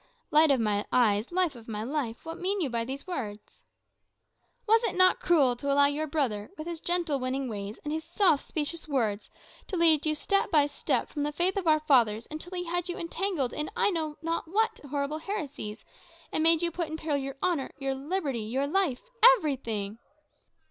"Light 0.31 0.49
of 0.49 0.59
my 0.59 0.83
eyes, 0.91 1.31
life 1.31 1.53
of 1.55 1.67
my 1.67 1.83
life, 1.83 2.25
what 2.25 2.39
mean 2.39 2.59
you 2.59 2.71
by 2.71 2.83
these 2.83 3.05
words?" 3.05 3.61
"Was 4.67 4.83
it 4.83 4.95
not 4.95 5.19
cruel 5.19 5.55
to 5.57 5.71
allow 5.71 5.85
your 5.85 6.07
brother, 6.07 6.49
with 6.57 6.65
his 6.65 6.79
gentle, 6.79 7.19
winning 7.19 7.47
ways, 7.47 7.77
and 7.83 7.93
his 7.93 8.03
soft 8.03 8.41
specious 8.41 8.87
words, 8.87 9.29
to 9.67 9.77
lead 9.77 10.03
you 10.07 10.15
step 10.15 10.49
by 10.49 10.65
step 10.65 11.07
from 11.07 11.21
the 11.21 11.31
faith 11.31 11.55
of 11.55 11.67
our 11.67 11.81
fathers, 11.81 12.27
until 12.31 12.57
he 12.57 12.63
had 12.65 12.89
you 12.89 12.97
entangled 12.97 13.53
in 13.53 13.69
I 13.75 13.91
know 13.91 14.15
not 14.23 14.47
what 14.47 14.79
horrible 14.89 15.19
heresies, 15.19 15.85
and 16.33 16.41
made 16.41 16.63
you 16.63 16.71
put 16.71 16.87
in 16.87 16.97
peril 16.97 17.17
your 17.17 17.37
honour, 17.43 17.69
your 17.77 17.93
liberty, 17.93 18.41
your 18.41 18.65
life 18.65 19.03
everything?" 19.37 19.99